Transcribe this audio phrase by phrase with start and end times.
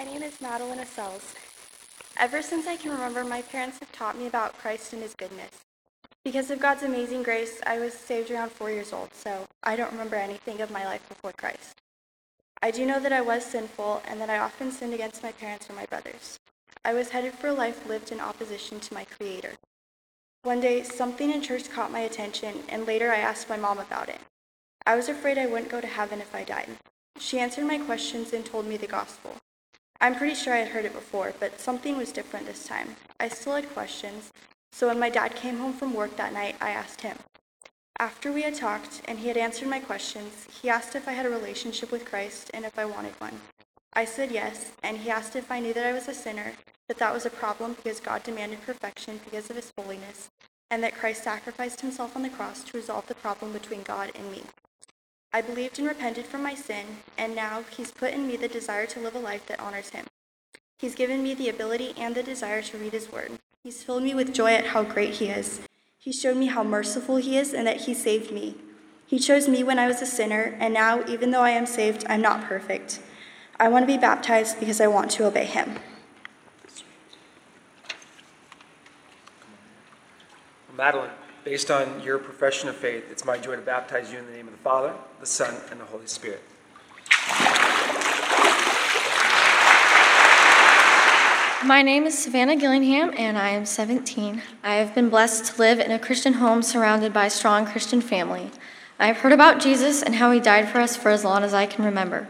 [0.00, 1.34] My name is Madeline Assells.
[2.16, 5.50] Ever since I can remember, my parents have taught me about Christ and his goodness.
[6.24, 9.92] Because of God's amazing grace, I was saved around four years old, so I don't
[9.92, 11.82] remember anything of my life before Christ.
[12.62, 15.68] I do know that I was sinful and that I often sinned against my parents
[15.68, 16.38] or my brothers.
[16.82, 19.52] I was headed for a life lived in opposition to my Creator.
[20.44, 24.08] One day, something in church caught my attention, and later I asked my mom about
[24.08, 24.20] it.
[24.86, 26.70] I was afraid I wouldn't go to heaven if I died.
[27.18, 29.36] She answered my questions and told me the gospel.
[30.02, 32.96] I'm pretty sure I had heard it before, but something was different this time.
[33.18, 34.32] I still had questions,
[34.72, 37.18] so when my dad came home from work that night, I asked him.
[37.98, 41.26] After we had talked and he had answered my questions, he asked if I had
[41.26, 43.40] a relationship with Christ and if I wanted one.
[43.92, 46.54] I said yes, and he asked if I knew that I was a sinner,
[46.88, 50.30] that that was a problem because God demanded perfection because of his holiness,
[50.70, 54.30] and that Christ sacrificed himself on the cross to resolve the problem between God and
[54.32, 54.44] me.
[55.32, 56.84] I believed and repented from my sin,
[57.16, 60.06] and now he's put in me the desire to live a life that honors him.
[60.76, 63.32] He's given me the ability and the desire to read his word.
[63.62, 65.60] He's filled me with joy at how great he is.
[65.98, 68.56] He showed me how merciful he is and that he saved me.
[69.06, 72.04] He chose me when I was a sinner, and now, even though I am saved,
[72.08, 73.00] I'm not perfect.
[73.58, 75.78] I want to be baptized because I want to obey him.
[80.76, 81.10] Madeline,
[81.50, 84.46] based on your profession of faith, it's my joy to baptize you in the name
[84.46, 86.40] of the Father, the Son, and the Holy Spirit.
[91.66, 94.40] My name is Savannah Gillingham, and I am 17.
[94.62, 98.00] I have been blessed to live in a Christian home surrounded by a strong Christian
[98.00, 98.52] family.
[99.00, 101.52] I have heard about Jesus and how he died for us for as long as
[101.52, 102.28] I can remember.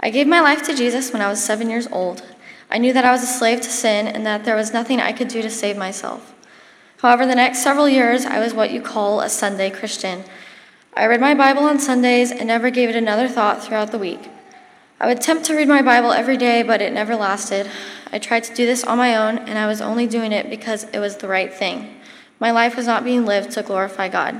[0.00, 2.24] I gave my life to Jesus when I was seven years old.
[2.68, 5.12] I knew that I was a slave to sin and that there was nothing I
[5.12, 6.34] could do to save myself.
[7.02, 10.22] However, the next several years, I was what you call a Sunday Christian.
[10.96, 14.30] I read my Bible on Sundays and never gave it another thought throughout the week.
[15.00, 17.68] I would attempt to read my Bible every day, but it never lasted.
[18.12, 20.84] I tried to do this on my own, and I was only doing it because
[20.92, 21.92] it was the right thing.
[22.38, 24.36] My life was not being lived to glorify God.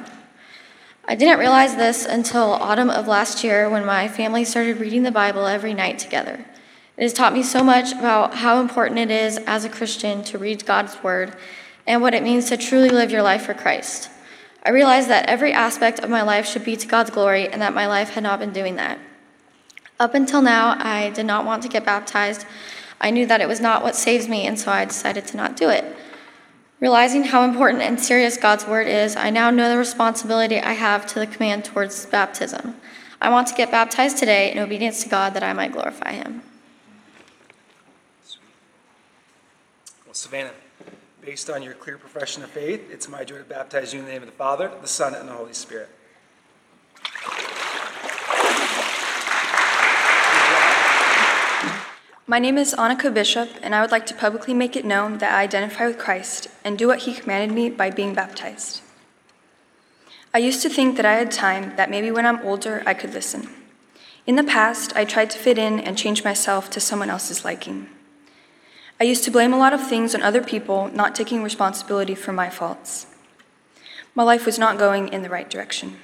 [1.05, 5.11] I didn't realize this until autumn of last year when my family started reading the
[5.11, 6.45] Bible every night together.
[6.97, 10.39] It has taught me so much about how important it is as a Christian to
[10.39, 11.35] read God's Word
[11.87, 14.11] and what it means to truly live your life for Christ.
[14.63, 17.75] I realized that every aspect of my life should be to God's glory and that
[17.75, 18.99] my life had not been doing that.
[19.99, 22.47] Up until now, I did not want to get baptized.
[23.01, 25.57] I knew that it was not what saves me, and so I decided to not
[25.57, 25.85] do it.
[26.79, 31.07] Realizing how important and serious God's word is, I now know the responsibility I have
[31.09, 32.77] to the command towards baptism.
[33.21, 36.43] I want to get baptized today in obedience to God that I might glorify Him.
[40.05, 40.51] Well, Savannah,
[41.23, 44.11] based on your clear profession of faith, it's my joy to baptize you in the
[44.11, 45.89] name of the Father, the Son, and the Holy Spirit.
[52.27, 55.33] My name is Annika Bishop, and I would like to publicly make it known that
[55.33, 58.83] I identify with Christ and do what He commanded me by being baptized.
[60.35, 63.15] I used to think that I had time, that maybe when I'm older I could
[63.15, 63.49] listen.
[64.27, 67.89] In the past, I tried to fit in and change myself to someone else's liking.
[69.03, 72.33] I used to blame a lot of things on other people, not taking responsibility for
[72.33, 73.09] my faults.
[74.15, 75.97] My life was not going in the right direction.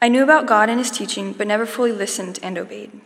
[0.00, 3.00] I knew about God and His teaching, but never fully listened and obeyed.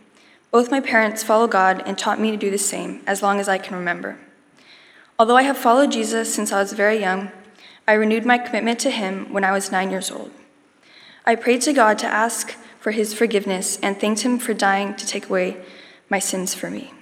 [0.51, 3.49] Both my parents follow God and taught me to do the same as long as
[3.49, 4.19] I can remember.
[5.17, 7.31] Although I have followed Jesus since I was very young,
[7.87, 10.29] I renewed my commitment to Him when I was nine years old.
[11.25, 15.07] I prayed to God to ask for His forgiveness and thanked Him for dying to
[15.07, 15.57] take away
[16.11, 16.93] my sins for me.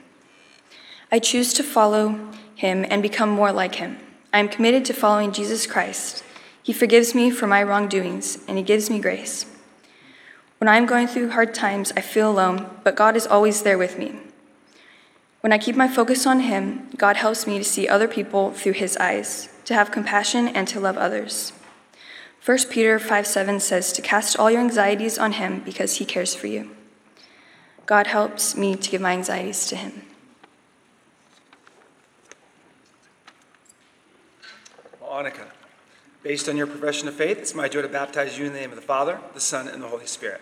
[1.11, 2.17] I choose to follow
[2.55, 3.97] Him and become more like Him.
[4.31, 6.23] I am committed to following Jesus Christ.
[6.63, 9.45] He forgives me for my wrongdoings and He gives me grace.
[10.57, 13.77] When I am going through hard times, I feel alone, but God is always there
[13.77, 14.19] with me.
[15.41, 18.73] When I keep my focus on Him, God helps me to see other people through
[18.73, 21.51] His eyes, to have compassion, and to love others.
[22.45, 26.35] 1 Peter 5 7 says to cast all your anxieties on Him because He cares
[26.35, 26.69] for you.
[27.85, 30.03] God helps me to give my anxieties to Him.
[35.11, 35.47] Annika,
[36.23, 38.69] based on your profession of faith, it's my joy to baptize you in the name
[38.69, 40.39] of the Father, the Son, and the Holy Spirit.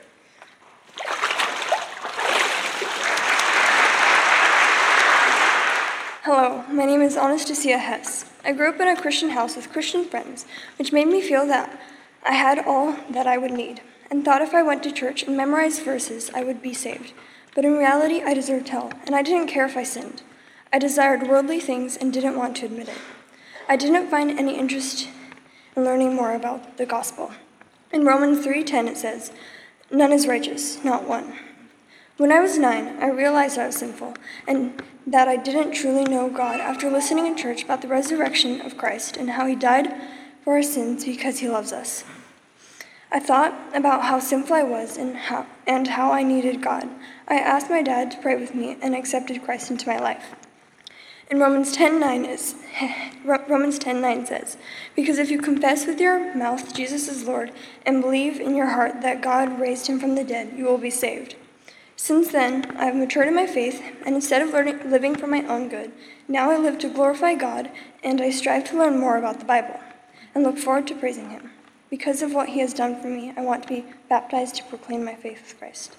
[6.22, 8.32] Hello, my name is Anastasia Hess.
[8.46, 10.46] I grew up in a Christian house with Christian friends,
[10.78, 11.82] which made me feel that
[12.24, 13.82] I had all that I would need,
[14.12, 17.14] and thought if I went to church and memorized verses, I would be saved.
[17.56, 20.22] But in reality, I deserved hell, and I didn't care if I sinned.
[20.72, 22.98] I desired worldly things and didn't want to admit it.
[23.72, 25.10] I didn't find any interest
[25.76, 27.32] in learning more about the gospel.
[27.92, 29.32] In Romans 3:10 it says,
[29.92, 31.34] "None is righteous, not one."
[32.18, 34.16] When I was nine, I realized I was sinful
[34.48, 38.76] and that I didn't truly know God after listening in church about the resurrection of
[38.76, 39.94] Christ and how he died
[40.44, 42.04] for our sins because he loves us.
[43.12, 46.90] I thought about how sinful I was and how, and how I needed God.
[47.28, 50.36] I asked my dad to pray with me and accepted Christ into my life.
[51.30, 52.56] In Romans 10:9 is
[53.24, 54.58] Romans 10:9 says,
[54.96, 57.52] "Because if you confess with your mouth Jesus is Lord
[57.86, 60.90] and believe in your heart that God raised him from the dead, you will be
[60.90, 61.36] saved."
[61.96, 65.46] Since then, I have matured in my faith, and instead of learning, living for my
[65.46, 65.92] own good,
[66.28, 67.70] now I live to glorify God,
[68.04, 69.80] and I strive to learn more about the Bible
[70.34, 71.52] and look forward to praising him.
[71.92, 75.04] Because of what he has done for me, I want to be baptized to proclaim
[75.06, 75.96] my faith with Christ.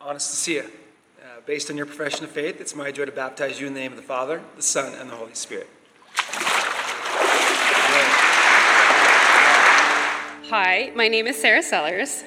[0.00, 0.79] Anastasia, uh,
[1.40, 3.80] Uh, based on your profession of faith, it's my joy to baptize you in the
[3.80, 5.68] name of the Father, the Son, and the Holy Spirit.
[10.48, 12.24] Hi, my name is Sarah Sellers.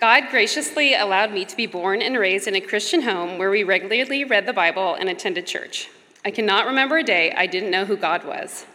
[0.00, 3.64] God graciously allowed me to be born and raised in a Christian home where we
[3.64, 5.90] regularly read the Bible and attended church.
[6.24, 8.66] I cannot remember a day I didn't know who God was.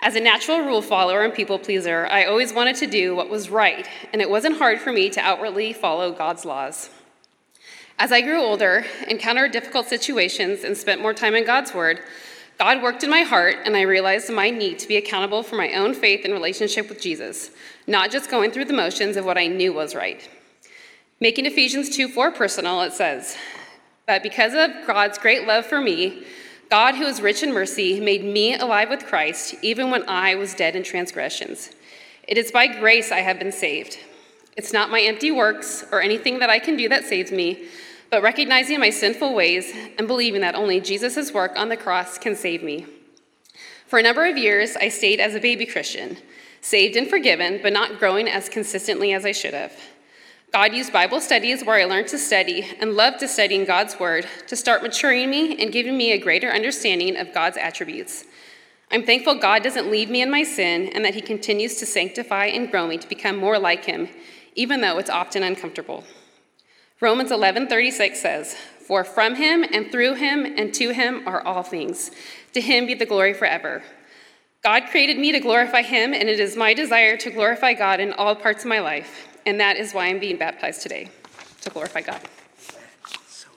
[0.00, 3.50] As a natural rule follower and people pleaser, I always wanted to do what was
[3.50, 6.90] right, and it wasn't hard for me to outwardly follow God's laws.
[7.98, 12.00] As I grew older, encountered difficult situations, and spent more time in God's Word,
[12.58, 15.72] God worked in my heart, and I realized my need to be accountable for my
[15.72, 17.50] own faith and relationship with Jesus,
[17.86, 20.28] not just going through the motions of what I knew was right.
[21.20, 23.38] Making Ephesians 2 4 personal, it says,
[24.06, 26.24] But because of God's great love for me,
[26.68, 30.52] God, who is rich in mercy, made me alive with Christ, even when I was
[30.52, 31.70] dead in transgressions.
[32.28, 33.98] It is by grace I have been saved.
[34.54, 37.68] It's not my empty works or anything that I can do that saves me,
[38.10, 42.36] but recognizing my sinful ways and believing that only Jesus' work on the cross can
[42.36, 42.86] save me.
[43.86, 46.16] For a number of years, I stayed as a baby Christian,
[46.60, 49.72] saved and forgiven, but not growing as consistently as I should have.
[50.52, 53.98] God used Bible studies where I learned to study and loved to study in God's
[53.98, 58.24] Word to start maturing me and giving me a greater understanding of God's attributes.
[58.90, 62.46] I'm thankful God doesn't leave me in my sin and that He continues to sanctify
[62.46, 64.08] and grow me to become more like Him,
[64.54, 66.04] even though it's often uncomfortable.
[67.00, 72.10] Romans 11:36 says, "For from him and through him and to him are all things.
[72.54, 73.82] To him be the glory forever."
[74.62, 78.12] God created me to glorify him, and it is my desire to glorify God in
[78.12, 79.28] all parts of my life.
[79.44, 81.10] And that is why I'm being baptized today,
[81.60, 82.20] to glorify God.
[83.28, 83.48] So.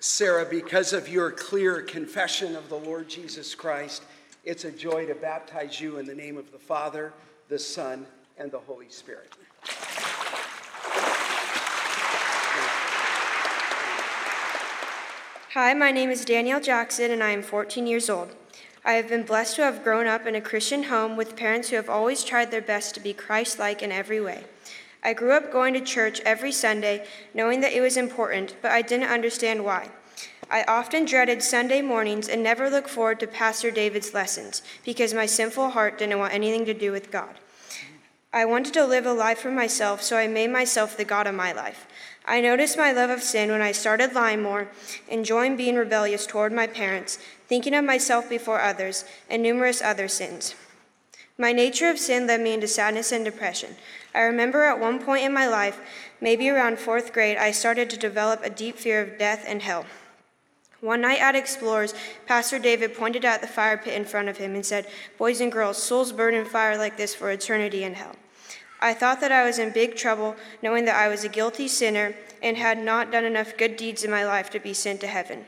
[0.00, 4.04] Sarah, because of your clear confession of the Lord Jesus Christ,
[4.44, 7.12] it's a joy to baptize you in the name of the Father,
[7.48, 8.06] the Son,
[8.38, 9.32] and the Holy Spirit.
[15.54, 18.30] Hi, my name is Danielle Jackson, and I am 14 years old.
[18.86, 21.76] I have been blessed to have grown up in a Christian home with parents who
[21.76, 24.44] have always tried their best to be Christ like in every way.
[25.04, 28.80] I grew up going to church every Sunday, knowing that it was important, but I
[28.80, 29.90] didn't understand why.
[30.50, 35.26] I often dreaded Sunday mornings and never looked forward to Pastor David's lessons because my
[35.26, 37.34] sinful heart didn't want anything to do with God.
[38.32, 41.34] I wanted to live a life for myself, so I made myself the God of
[41.34, 41.86] my life.
[42.24, 44.68] I noticed my love of sin when I started lying more,
[45.08, 50.54] enjoying being rebellious toward my parents, thinking of myself before others, and numerous other sins.
[51.38, 53.74] My nature of sin led me into sadness and depression.
[54.14, 55.80] I remember at one point in my life,
[56.20, 59.86] maybe around fourth grade, I started to develop a deep fear of death and hell.
[60.80, 61.94] One night at Explorers,
[62.26, 64.86] Pastor David pointed out the fire pit in front of him and said,
[65.16, 68.16] Boys and girls, souls burn in fire like this for eternity in hell.
[68.82, 72.16] I thought that I was in big trouble, knowing that I was a guilty sinner
[72.42, 75.44] and had not done enough good deeds in my life to be sent to heaven.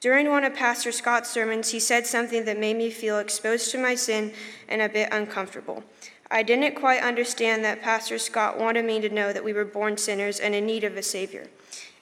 [0.00, 3.78] During one of Pastor Scott's sermons, he said something that made me feel exposed to
[3.78, 4.32] my sin
[4.68, 5.82] and a bit uncomfortable.
[6.30, 9.96] I didn't quite understand that Pastor Scott wanted me to know that we were born
[9.96, 11.48] sinners and in need of a Savior.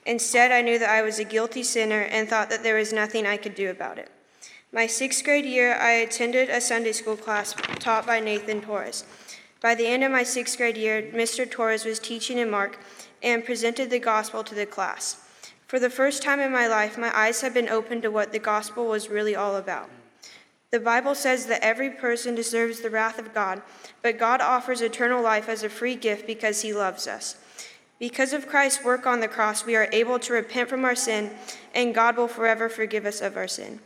[0.04, 3.26] Instead, I knew that I was a guilty sinner and thought that there was nothing
[3.26, 4.10] I could do about it.
[4.72, 9.04] My sixth grade year, I attended a Sunday school class taught by Nathan Torres.
[9.60, 11.48] By the end of my sixth grade year, Mr.
[11.48, 12.78] Torres was teaching in Mark
[13.22, 15.18] and presented the gospel to the class.
[15.66, 18.38] For the first time in my life, my eyes have been opened to what the
[18.38, 19.90] gospel was really all about.
[20.70, 23.60] The Bible says that every person deserves the wrath of God,
[24.02, 27.36] but God offers eternal life as a free gift because he loves us.
[27.98, 31.30] Because of Christ's work on the cross, we are able to repent from our sin,
[31.74, 33.80] and God will forever forgive us of our sin.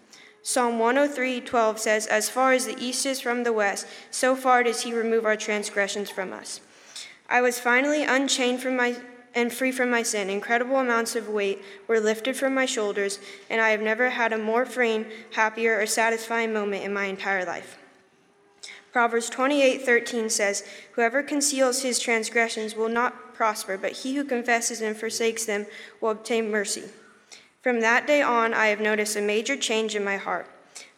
[0.46, 4.82] Psalm 103:12 says, "As far as the east is from the west, so far does
[4.82, 6.60] he remove our transgressions from us."
[7.30, 8.96] I was finally unchained from my
[9.34, 10.28] and free from my sin.
[10.28, 14.38] Incredible amounts of weight were lifted from my shoulders, and I have never had a
[14.38, 17.78] more freeing, happier, or satisfying moment in my entire life.
[18.92, 24.94] Proverbs 28:13 says, "Whoever conceals his transgressions will not prosper, but he who confesses and
[24.94, 25.66] forsakes them
[26.02, 26.90] will obtain mercy."
[27.64, 30.46] From that day on, I have noticed a major change in my heart.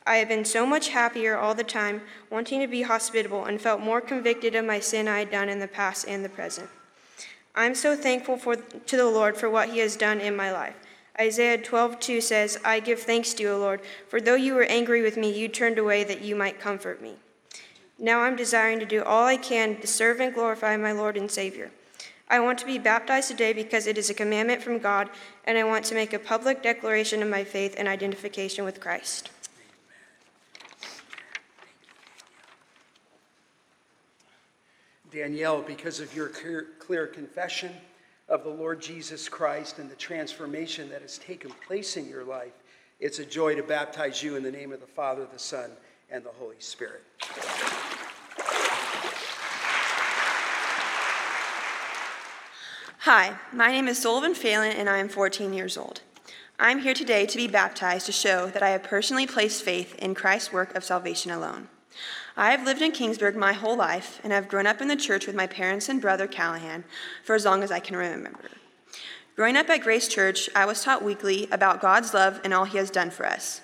[0.05, 3.81] I have been so much happier all the time, wanting to be hospitable, and felt
[3.81, 6.69] more convicted of my sin I had done in the past and the present.
[7.55, 10.75] I'm so thankful for, to the Lord for what he has done in my life.
[11.21, 15.03] Isaiah 12:2 says, "I give thanks to you, O Lord, for though you were angry
[15.03, 17.21] with me, you turned away that you might comfort me."
[17.97, 21.31] Now I'm desiring to do all I can to serve and glorify my Lord and
[21.31, 21.71] Savior.
[22.29, 25.09] I want to be baptized today because it is a commandment from God,
[25.45, 29.31] and I want to make a public declaration of my faith and identification with Christ.
[35.13, 37.73] Danielle, because of your clear, clear confession
[38.29, 42.53] of the Lord Jesus Christ and the transformation that has taken place in your life,
[42.99, 45.71] it's a joy to baptize you in the name of the Father, the Son,
[46.11, 47.05] and the Holy Spirit.
[53.07, 56.01] Hi, my name is Sullivan Phelan, and I am 14 years old.
[56.59, 60.13] I'm here today to be baptized to show that I have personally placed faith in
[60.17, 61.69] Christ's work of salvation alone.
[62.37, 65.29] I have lived in Kingsburg my whole life and have grown up in the church
[65.29, 66.83] with my parents and brother Callahan
[67.23, 68.51] for as long as I can remember.
[69.37, 72.79] Growing up at Grace Church, I was taught weekly about God's love and all He
[72.79, 73.61] has done for us.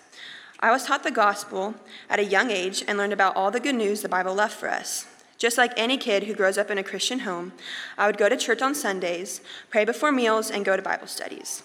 [0.61, 1.75] I was taught the gospel
[2.09, 4.71] at a young age and learned about all the good news the Bible left for
[4.71, 5.09] us.
[5.43, 7.51] Just like any kid who grows up in a Christian home,
[7.99, 11.65] I would go to church on Sundays, pray before meals, and go to Bible studies.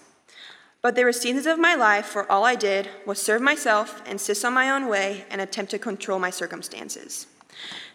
[0.82, 4.44] But there were seasons of my life where all I did was serve myself, insist
[4.44, 7.28] on my own way, and attempt to control my circumstances.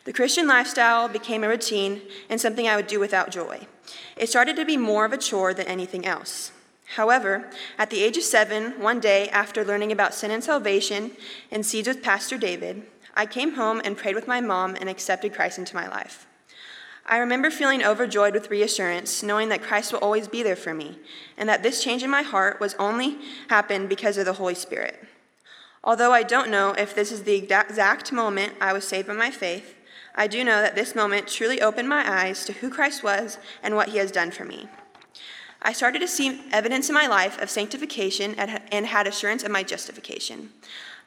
[0.06, 3.68] The Christian lifestyle became a routine and something I would do without joy.
[4.16, 6.54] It started to be more of a chore than anything else.
[6.96, 11.12] However, at the age of seven, one day after learning about sin and salvation
[11.52, 15.34] and seeds with Pastor David, I came home and prayed with my mom and accepted
[15.34, 16.28] Christ into my life.
[17.06, 21.00] I remember feeling overjoyed with reassurance, knowing that Christ will always be there for me,
[21.38, 23.18] and that this change in my heart was only
[23.50, 25.06] happened because of the Holy Spirit.
[25.84, 29.32] Although I don't know if this is the exact moment I was saved by my
[29.32, 29.76] faith,
[30.16, 33.76] I do know that this moment truly opened my eyes to who Christ was and
[33.76, 34.70] what he has done for me.
[35.62, 39.64] I started to see evidence in my life of sanctification and had assurance of my
[39.64, 40.52] justification.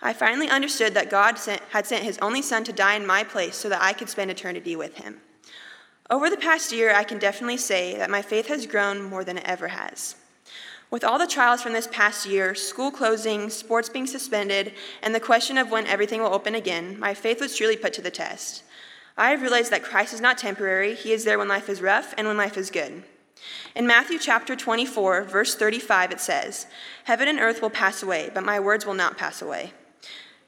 [0.03, 3.25] I finally understood that God sent, had sent his only son to die in my
[3.25, 5.21] place so that I could spend eternity with him.
[6.09, 9.39] Over the past year, I can definitely say that my faith has grown more than
[9.39, 10.17] it ever has.
[10.89, 14.73] With all the trials from this past year, school closing, sports being suspended,
[15.03, 18.03] and the question of when everything will open again, my faith was truly put to
[18.03, 18.63] the test.
[19.17, 22.15] I have realized that Christ is not temporary, He is there when life is rough
[22.17, 23.03] and when life is good.
[23.75, 26.67] In Matthew chapter 24, verse 35, it says,
[27.05, 29.73] Heaven and earth will pass away, but my words will not pass away.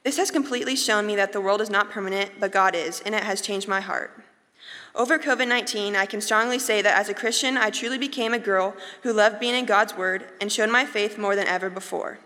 [0.08, 3.14] This has completely shown me that the world is not permanent, but God is, and
[3.14, 4.24] it has changed my heart.
[4.94, 8.38] Over COVID 19, I can strongly say that as a Christian, I truly became a
[8.38, 12.20] girl who loved being in God's Word and showed my faith more than ever before.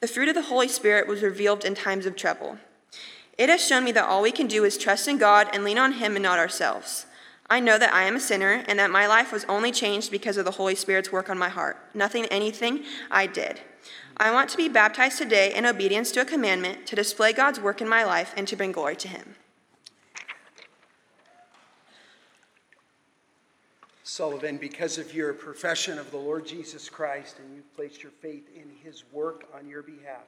[0.00, 2.58] The fruit of the Holy Spirit was revealed in times of trouble.
[3.38, 5.78] It has shown me that all we can do is trust in God and lean
[5.78, 7.06] on Him and not ourselves.
[7.50, 10.36] I know that I am a sinner and that my life was only changed because
[10.36, 13.60] of the Holy Spirit's work on my heart, nothing, anything I did.
[14.16, 17.80] I want to be baptized today in obedience to a commandment to display God's work
[17.80, 19.34] in my life and to bring glory to Him.
[24.14, 28.48] Sullivan, because of your profession of the Lord Jesus Christ and you've placed your faith
[28.54, 30.22] in his work on your behalf,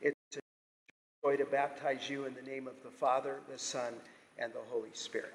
[0.00, 0.40] it's a
[1.24, 3.94] joy to baptize you in the name of the Father, the Son,
[4.38, 5.34] and the Holy Spirit.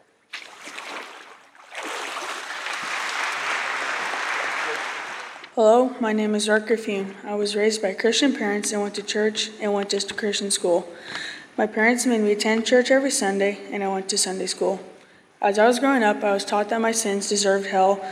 [5.57, 7.15] Hello, my name is Art Griffin.
[7.23, 10.87] I was raised by Christian parents and went to church and went to Christian school.
[11.57, 14.79] My parents made me attend church every Sunday, and I went to Sunday school.
[15.41, 18.05] As I was growing up, I was taught that my sins deserved hell,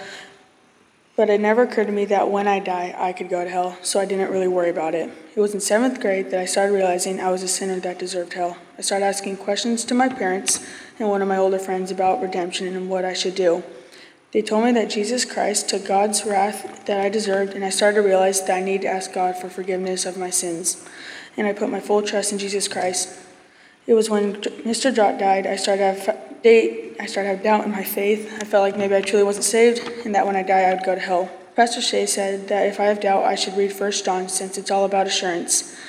[1.16, 3.78] but it never occurred to me that when I die, I could go to hell,
[3.84, 5.12] so I didn't really worry about it.
[5.36, 8.34] It was in seventh grade that I started realizing I was a sinner that deserved
[8.34, 8.58] hell.
[8.80, 10.66] I started asking questions to my parents
[10.98, 13.64] and one of my older friends about redemption and what I should do.
[14.36, 18.02] They told me that Jesus Christ took God's wrath that I deserved, and I started
[18.02, 20.86] to realize that I need to ask God for forgiveness of my sins.
[21.38, 23.18] And I put my full trust in Jesus Christ.
[23.88, 24.94] It was when Mr.
[24.94, 28.30] Drott died, I started to have date, I started to have doubt in my faith.
[28.42, 30.84] I felt like maybe I truly wasn't saved, and that when I die, I would
[30.84, 31.32] go to hell.
[31.56, 34.70] Pastor Shea said that if I have doubt, I should read 1 John since it's
[34.70, 35.80] all about assurance.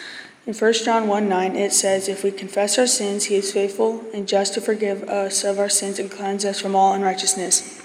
[0.47, 4.05] In 1 John 1 9, it says, If we confess our sins, he is faithful
[4.15, 7.76] and just to forgive us of our sins and cleanse us from all unrighteousness.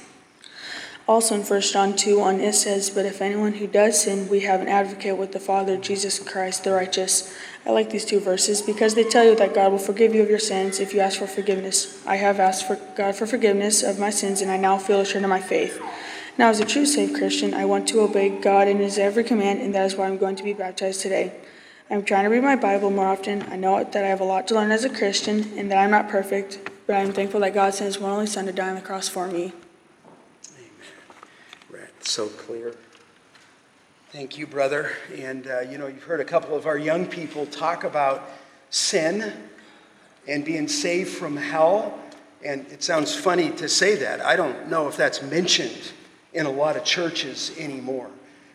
[1.11, 4.39] Also in 1 John 2 1, it says, But if anyone who does sin, we
[4.47, 7.35] have an advocate with the Father, Jesus Christ the righteous.
[7.65, 10.29] I like these two verses because they tell you that God will forgive you of
[10.29, 12.01] your sins if you ask for forgiveness.
[12.07, 15.25] I have asked for God for forgiveness of my sins, and I now feel assured
[15.25, 15.81] of my faith.
[16.37, 19.59] Now, as a true saved Christian, I want to obey God in His every command,
[19.59, 21.33] and that is why I'm going to be baptized today.
[21.89, 23.43] I'm trying to read my Bible more often.
[23.51, 25.91] I know that I have a lot to learn as a Christian, and that I'm
[25.91, 28.75] not perfect, but I'm thankful that God sent His one only Son to die on
[28.75, 29.51] the cross for me.
[32.01, 32.73] So clear.
[34.11, 34.91] Thank you, brother.
[35.15, 38.29] And uh, you know, you've heard a couple of our young people talk about
[38.69, 39.31] sin
[40.27, 41.97] and being saved from hell.
[42.43, 44.19] And it sounds funny to say that.
[44.21, 45.91] I don't know if that's mentioned
[46.33, 48.09] in a lot of churches anymore.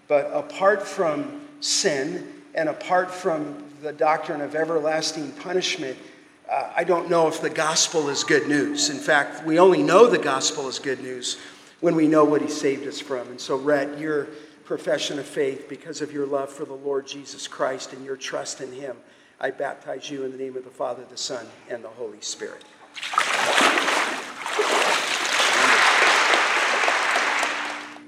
[0.08, 5.96] But apart from sin and apart from the doctrine of everlasting punishment,
[6.50, 8.90] uh, I don't know if the gospel is good news.
[8.90, 11.38] In fact, we only know the gospel is good news
[11.80, 13.28] when we know what he saved us from.
[13.28, 14.28] And so, Rhett, your
[14.64, 18.60] profession of faith, because of your love for the Lord Jesus Christ and your trust
[18.60, 18.96] in him,
[19.40, 22.64] I baptize you in the name of the Father, the Son, and the Holy Spirit.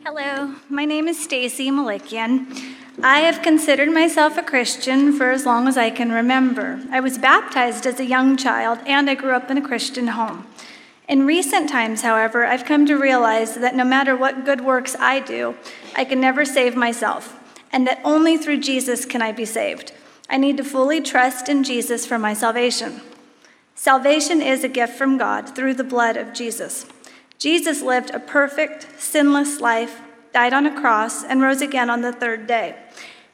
[0.05, 2.77] Hello, my name is Stacy Malikian.
[3.03, 6.81] I have considered myself a Christian for as long as I can remember.
[6.91, 10.47] I was baptized as a young child and I grew up in a Christian home.
[11.09, 15.21] In recent times, however, I've come to realize that no matter what good works I
[15.21, 15.57] do,
[15.97, 17.41] I can never save myself,
[17.73, 19.93] and that only through Jesus can I be saved.
[20.29, 23.01] I need to fully trust in Jesus for my salvation.
[23.75, 26.85] Salvation is a gift from God through the blood of Jesus.
[27.39, 30.03] Jesus lived a perfect, sinless life,
[30.35, 32.77] died on a cross, and rose again on the third day.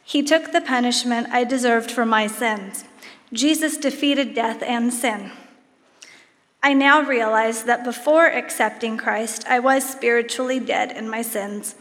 [0.04, 2.84] He took the punishment I deserved for my sins.
[3.32, 5.32] Jesus defeated death and sin.
[6.64, 11.74] I now realize that before accepting Christ, I was spiritually dead in my sins.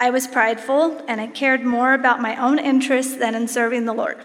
[0.00, 3.92] I was prideful, and I cared more about my own interests than in serving the
[3.92, 4.16] Lord.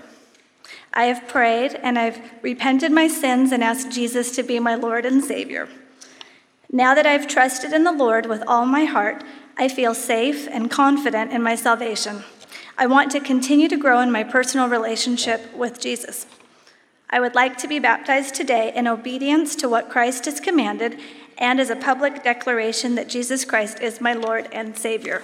[0.94, 5.06] I have prayed, and I've repented my sins and asked Jesus to be my Lord
[5.06, 5.68] and Savior.
[6.72, 9.22] Now that I've trusted in the Lord with all my heart,
[9.58, 12.24] I feel safe and confident in my salvation.
[12.78, 16.26] I want to continue to grow in my personal relationship with Jesus.
[17.16, 21.00] I would like to be baptized today in obedience to what Christ has commanded
[21.38, 25.22] and as a public declaration that Jesus Christ is my Lord and Savior.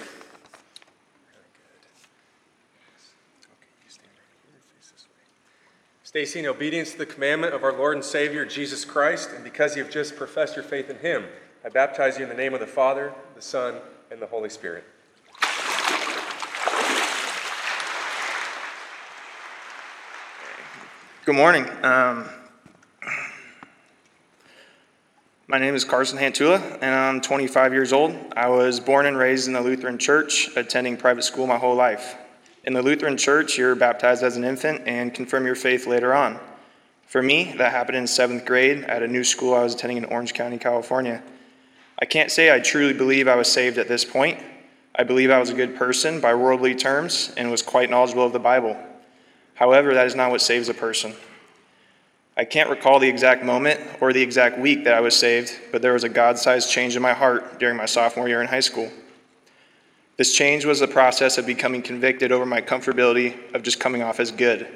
[6.02, 9.76] Stacy, in obedience to the commandment of our Lord and Savior Jesus Christ, and because
[9.76, 11.26] you have just professed your faith in Him,
[11.62, 13.74] I baptize you in the name of the Father, the Son,
[14.10, 14.84] and the Holy Spirit.
[21.24, 21.68] Good morning.
[21.84, 22.28] Um,
[25.46, 28.16] my name is Carson Hantula, and I'm 25 years old.
[28.34, 32.16] I was born and raised in the Lutheran Church, attending private school my whole life.
[32.64, 36.40] In the Lutheran Church, you're baptized as an infant and confirm your faith later on.
[37.06, 40.06] For me, that happened in seventh grade at a new school I was attending in
[40.06, 41.22] Orange County, California.
[42.00, 44.40] I can't say I truly believe I was saved at this point.
[44.96, 48.32] I believe I was a good person by worldly terms and was quite knowledgeable of
[48.32, 48.76] the Bible.
[49.62, 51.14] However, that is not what saves a person.
[52.36, 55.82] I can't recall the exact moment or the exact week that I was saved, but
[55.82, 58.58] there was a God sized change in my heart during my sophomore year in high
[58.58, 58.90] school.
[60.16, 64.18] This change was the process of becoming convicted over my comfortability of just coming off
[64.18, 64.66] as good,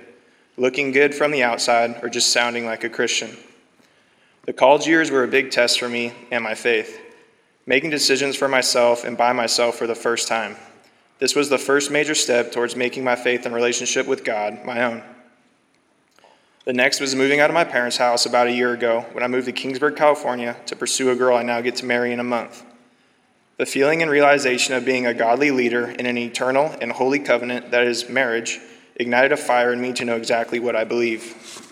[0.56, 3.36] looking good from the outside, or just sounding like a Christian.
[4.44, 7.00] The college years were a big test for me and my faith
[7.66, 10.54] making decisions for myself and by myself for the first time.
[11.18, 14.84] This was the first major step towards making my faith and relationship with God my
[14.84, 15.02] own.
[16.66, 19.28] The next was moving out of my parents' house about a year ago when I
[19.28, 22.24] moved to Kingsburg, California to pursue a girl I now get to marry in a
[22.24, 22.64] month.
[23.56, 27.70] The feeling and realization of being a godly leader in an eternal and holy covenant
[27.70, 28.58] that is marriage
[28.96, 31.62] ignited a fire in me to know exactly what I believe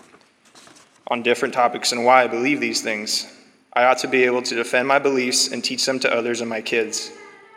[1.07, 3.31] on different topics and why I believe these things.
[3.73, 6.49] I ought to be able to defend my beliefs and teach them to others and
[6.49, 7.11] my kids.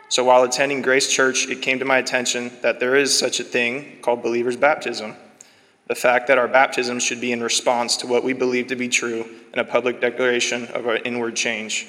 [0.09, 3.43] So while attending Grace Church, it came to my attention that there is such a
[3.43, 5.15] thing called believer's baptism.
[5.87, 8.87] The fact that our baptism should be in response to what we believe to be
[8.87, 11.87] true and a public declaration of our inward change.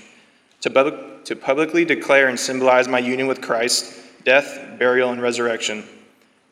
[0.63, 5.85] To, to publicly declare and symbolize my union with Christ, death, burial, and resurrection.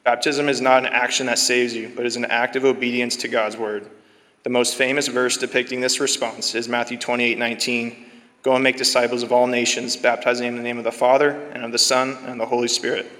[0.04, 3.28] Baptism is not an action that saves you, but is an act of obedience to
[3.28, 3.90] God's word.
[4.42, 8.06] The most famous verse depicting this response is Matthew 28 19.
[8.42, 11.30] Go and make disciples of all nations, baptizing them in the name of the Father,
[11.52, 13.10] and of the Son, and of the Holy Spirit.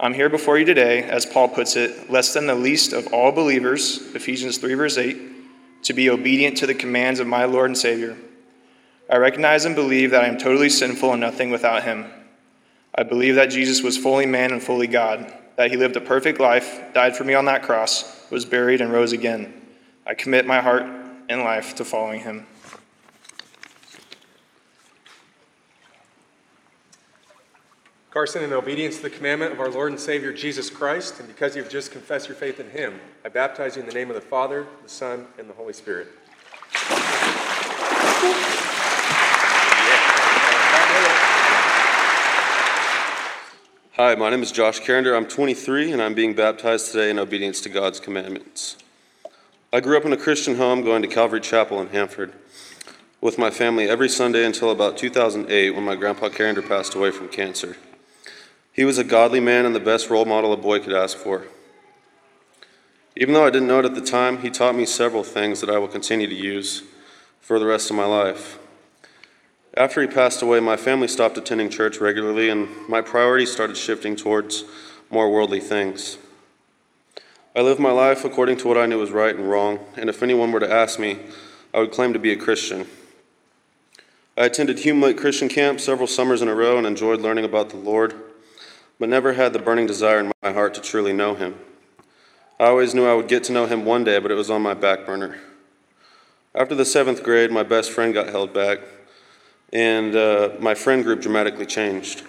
[0.00, 3.30] I'm here before you today, as Paul puts it, less than the least of all
[3.32, 5.16] believers, Ephesians 3, verse 8,
[5.84, 8.16] to be obedient to the commands of my Lord and Savior.
[9.08, 12.06] I recognize and believe that I am totally sinful and nothing without Him.
[12.94, 15.32] I believe that Jesus was fully man and fully God.
[15.56, 18.92] that he lived a perfect life, died for me on that cross, was buried, and
[18.92, 19.52] rose again.
[20.06, 20.84] I commit my heart
[21.28, 22.46] and life to following him.
[28.14, 31.56] Carson, in obedience to the commandment of our Lord and Savior Jesus Christ, and because
[31.56, 34.14] you have just confessed your faith in him, I baptize you in the name of
[34.14, 36.06] the Father, the Son, and the Holy Spirit.
[43.94, 45.16] Hi, my name is Josh Carrender.
[45.16, 48.76] I'm 23 and I'm being baptized today in obedience to God's commandments.
[49.72, 52.32] I grew up in a Christian home going to Calvary Chapel in Hanford
[53.20, 57.28] with my family every Sunday until about 2008 when my grandpa Carrender passed away from
[57.28, 57.76] cancer.
[58.74, 61.44] He was a godly man and the best role model a boy could ask for.
[63.16, 65.70] Even though I didn't know it at the time, he taught me several things that
[65.70, 66.82] I will continue to use
[67.40, 68.58] for the rest of my life.
[69.76, 74.16] After he passed away, my family stopped attending church regularly, and my priorities started shifting
[74.16, 74.64] towards
[75.08, 76.18] more worldly things.
[77.54, 80.20] I lived my life according to what I knew was right and wrong, and if
[80.20, 81.18] anyone were to ask me,
[81.72, 82.86] I would claim to be a Christian.
[84.36, 87.70] I attended Hume Lake Christian Camp several summers in a row and enjoyed learning about
[87.70, 88.14] the Lord,
[88.98, 91.58] but never had the burning desire in my heart to truly know Him.
[92.58, 94.62] I always knew I would get to know Him one day, but it was on
[94.62, 95.38] my back burner.
[96.54, 98.78] After the seventh grade, my best friend got held back
[99.74, 102.22] and uh, my friend group dramatically changed.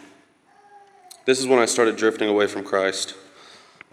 [1.25, 3.15] This is when I started drifting away from Christ.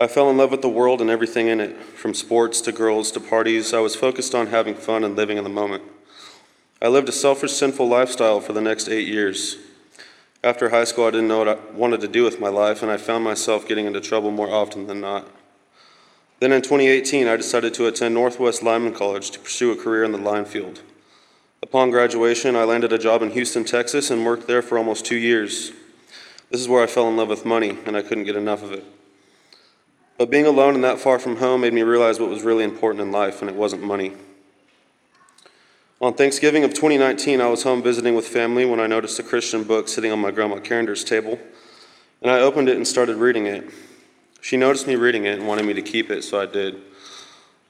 [0.00, 3.12] I fell in love with the world and everything in it, from sports to girls
[3.12, 3.74] to parties.
[3.74, 5.84] I was focused on having fun and living in the moment.
[6.80, 9.56] I lived a selfish, sinful lifestyle for the next eight years.
[10.44, 12.90] After high school, I didn't know what I wanted to do with my life, and
[12.90, 15.28] I found myself getting into trouble more often than not.
[16.40, 20.10] Then in 2018, I decided to attend Northwest Lineman College to pursue a career in
[20.10, 20.82] the line field.
[21.62, 25.16] Upon graduation, I landed a job in Houston, Texas, and worked there for almost two
[25.16, 25.70] years.
[26.50, 28.72] This is where I fell in love with money, and I couldn't get enough of
[28.72, 28.84] it.
[30.18, 33.00] But being alone and that far from home made me realize what was really important
[33.00, 34.14] in life, and it wasn't money.
[36.02, 39.62] On Thanksgiving of 2019, I was home visiting with family when I noticed a Christian
[39.62, 41.38] book sitting on my grandma Carrender's table,
[42.20, 43.70] and I opened it and started reading it.
[44.40, 46.82] She noticed me reading it and wanted me to keep it, so I did.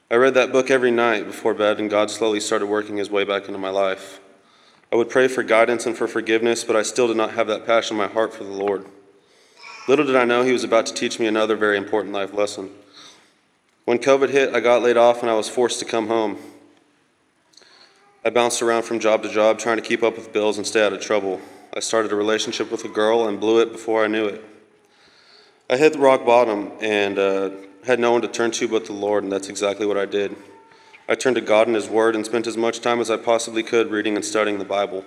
[0.09, 3.23] I read that book every night before bed, and God slowly started working his way
[3.23, 4.19] back into my life.
[4.91, 7.67] I would pray for guidance and for forgiveness, but I still did not have that
[7.67, 8.87] passion in my heart for the Lord.
[9.87, 12.71] Little did I know he was about to teach me another very important life lesson.
[13.85, 16.39] When COVID hit, I got laid off and I was forced to come home.
[18.25, 20.85] I bounced around from job to job trying to keep up with bills and stay
[20.85, 21.41] out of trouble.
[21.73, 24.45] I started a relationship with a girl and blew it before I knew it.
[25.69, 27.49] I hit rock bottom and uh,
[27.85, 30.37] had no one to turn to but the Lord, and that's exactly what I did.
[31.09, 33.61] I turned to God and His Word and spent as much time as I possibly
[33.61, 35.03] could reading and studying the Bible.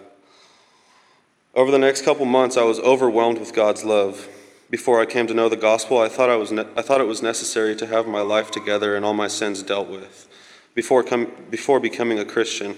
[1.54, 4.28] Over the next couple months, I was overwhelmed with God's love.
[4.68, 7.06] Before I came to know the gospel, I thought, I, was ne- I thought it
[7.06, 10.28] was necessary to have my life together and all my sins dealt with
[10.74, 12.76] before, com- before becoming a Christian,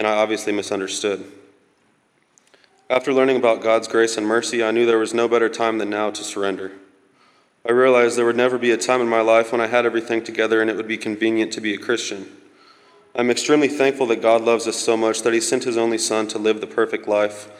[0.00, 1.22] and I obviously misunderstood.
[2.88, 5.90] After learning about God's grace and mercy, I knew there was no better time than
[5.90, 6.72] now to surrender.
[7.68, 10.24] I realized there would never be a time in my life when I had everything
[10.24, 12.26] together and it would be convenient to be a Christian.
[13.14, 16.26] I'm extremely thankful that God loves us so much that He sent His only Son
[16.28, 17.50] to live the perfect life,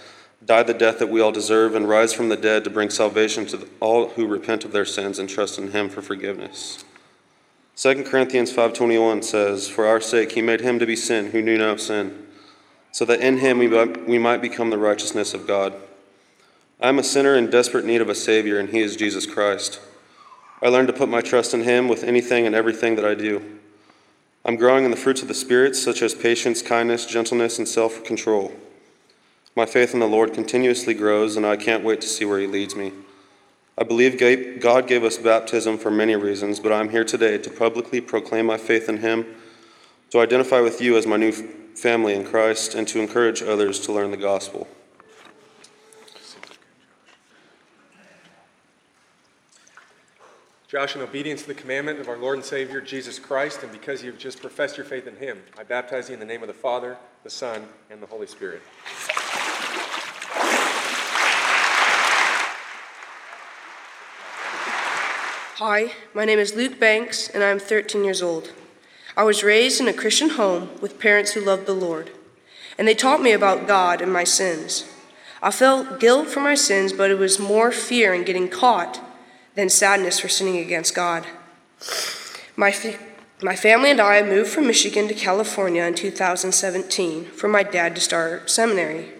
[0.42, 3.44] die the death that we all deserve, and rise from the dead to bring salvation
[3.48, 6.84] to all who repent of their sins and trust in Him for forgiveness.
[7.76, 11.58] 2 Corinthians 5:21 says, "For our sake He made Him to be sin who knew
[11.58, 12.28] no sin,
[12.92, 15.74] so that in Him we might become the righteousness of God."
[16.80, 19.80] I am a sinner in desperate need of a Savior, and He is Jesus Christ.
[20.62, 23.42] I learned to put my trust in Him with anything and everything that I do.
[24.46, 28.02] I'm growing in the fruits of the Spirit, such as patience, kindness, gentleness, and self
[28.02, 28.52] control.
[29.54, 32.46] My faith in the Lord continuously grows, and I can't wait to see where He
[32.46, 32.92] leads me.
[33.76, 34.18] I believe
[34.60, 38.56] God gave us baptism for many reasons, but I'm here today to publicly proclaim my
[38.56, 39.26] faith in Him,
[40.10, 41.32] to identify with you as my new
[41.76, 44.68] family in Christ, and to encourage others to learn the gospel.
[50.70, 54.04] Josh, in obedience to the commandment of our Lord and Savior Jesus Christ, and because
[54.04, 56.54] you've just professed your faith in Him, I baptize you in the name of the
[56.54, 58.62] Father, the Son, and the Holy Spirit.
[65.56, 68.52] Hi, my name is Luke Banks, and I'm 13 years old.
[69.16, 72.10] I was raised in a Christian home with parents who loved the Lord,
[72.78, 74.84] and they taught me about God and my sins.
[75.42, 79.00] I felt guilt for my sins, but it was more fear in getting caught
[79.54, 81.26] than sadness for sinning against God.
[82.56, 82.74] My,
[83.42, 88.00] my family and I moved from Michigan to California in 2017 for my dad to
[88.00, 89.10] start seminary.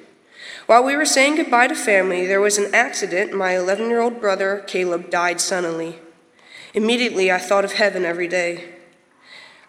[0.67, 3.33] While we were saying goodbye to family, there was an accident.
[3.33, 5.99] My 11 year old brother, Caleb, died suddenly.
[6.75, 8.69] Immediately, I thought of heaven every day.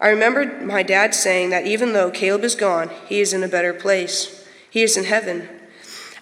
[0.02, 3.48] I remembered my dad saying that even though Caleb is gone, he is in a
[3.48, 4.44] better place.
[4.68, 5.48] He is in heaven.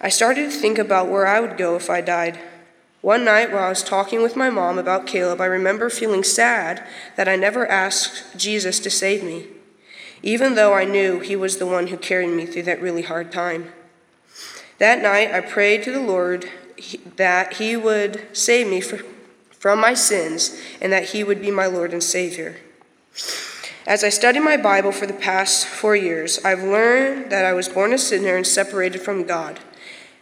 [0.02, 2.38] I started to think about where I would go if I died.
[3.00, 6.86] One night, while I was talking with my mom about Caleb, I remember feeling sad
[7.16, 9.46] that I never asked Jesus to save me,
[10.22, 13.32] even though I knew he was the one who carried me through that really hard
[13.32, 13.72] time.
[14.76, 16.50] That night, I prayed to the Lord
[17.16, 21.94] that he would save me from my sins and that he would be my Lord
[21.94, 22.56] and Savior.
[23.86, 27.68] As I studied my Bible for the past four years, I've learned that I was
[27.68, 29.58] born a sinner and separated from God.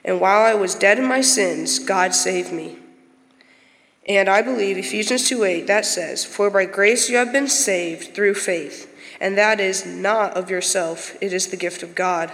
[0.04, 2.78] And while I was dead in my sins, God saved me.
[4.06, 8.34] And I believe Ephesians 2:8 that says, "For by grace you have been saved through
[8.34, 8.86] faith,
[9.20, 12.30] and that is not of yourself, it is the gift of God."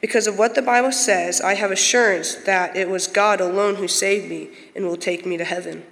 [0.00, 3.86] Because of what the Bible says, I have assurance that it was God alone who
[3.86, 5.84] saved me and will take me to heaven.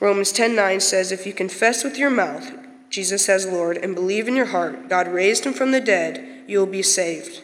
[0.00, 2.52] Romans 10:9 says, "If you confess with your mouth
[2.90, 6.58] Jesus as Lord and believe in your heart God raised him from the dead, you
[6.58, 7.42] will be saved."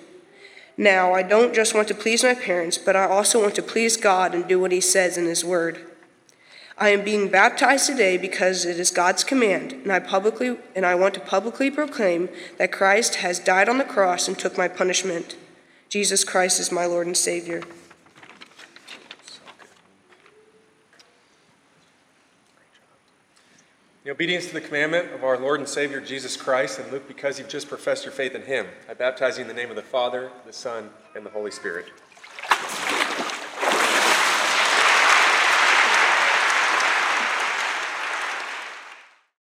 [0.77, 3.97] Now, I don't just want to please my parents, but I also want to please
[3.97, 5.79] God and do what He says in His Word.
[6.77, 10.97] I am being baptized today because it is God's command, and I publicly and I
[10.97, 12.29] want to publicly proclaim
[12.59, 15.37] that Christ has died on the cross and took my punishment.
[15.89, 17.63] Jesus Christ is my Lord and Savior.
[24.07, 27.49] Obedience to the commandment of our Lord and Savior Jesus Christ, and Luke, because you've
[27.49, 30.31] just professed your faith in him, I baptize you in the name of the Father,
[30.45, 31.87] the Son, and the Holy Spirit.